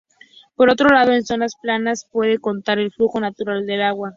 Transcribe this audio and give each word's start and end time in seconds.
Por 0.55 0.71
otro 0.71 0.89
lado, 0.89 1.11
en 1.13 1.23
zonas 1.23 1.53
planas, 1.61 2.07
puede 2.11 2.39
cortar 2.39 2.79
el 2.79 2.91
flujo 2.91 3.19
natural 3.19 3.67
del 3.67 3.83
agua. 3.83 4.09